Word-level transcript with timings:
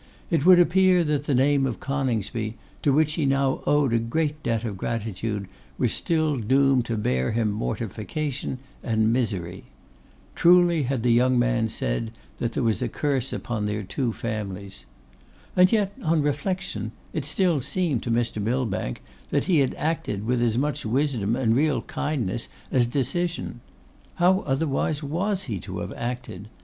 It 0.31 0.47
would 0.47 0.59
appear 0.59 1.03
that 1.03 1.25
the 1.25 1.35
name 1.35 1.67
of 1.67 1.79
Coningsby, 1.79 2.57
to 2.81 2.91
which 2.91 3.13
he 3.13 3.27
now 3.27 3.61
owed 3.67 3.93
a 3.93 3.99
great 3.99 4.41
debt 4.41 4.63
of 4.63 4.75
gratitude, 4.75 5.47
was 5.77 5.93
still 5.93 6.37
doomed 6.37 6.85
to 6.85 6.97
bear 6.97 7.33
him 7.33 7.51
mortification 7.51 8.57
and 8.81 9.13
misery. 9.13 9.65
Truly 10.33 10.81
had 10.81 11.03
the 11.03 11.11
young 11.11 11.37
man 11.37 11.69
said 11.69 12.09
that 12.39 12.53
there 12.53 12.63
was 12.63 12.81
a 12.81 12.89
curse 12.89 13.31
upon 13.31 13.67
their 13.67 13.83
two 13.83 14.11
families. 14.11 14.85
And 15.55 15.71
yet, 15.71 15.93
on 16.01 16.23
reflection, 16.23 16.93
it 17.13 17.23
still 17.25 17.61
seemed 17.61 18.01
to 18.01 18.09
Mr. 18.09 18.41
Millbank 18.41 19.03
that 19.29 19.43
he 19.43 19.59
had 19.59 19.75
acted 19.75 20.25
with 20.25 20.41
as 20.41 20.57
much 20.57 20.83
wisdom 20.83 21.35
and 21.35 21.55
real 21.55 21.83
kindness 21.83 22.49
as 22.71 22.87
decision. 22.87 23.61
How 24.15 24.39
otherwise 24.47 25.03
was 25.03 25.43
he 25.43 25.59
to 25.59 25.77
have 25.77 25.93
acted? 25.95 26.47